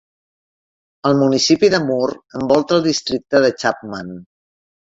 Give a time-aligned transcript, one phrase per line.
[1.09, 4.13] El municipi de Moore envolta el districte de Chapman.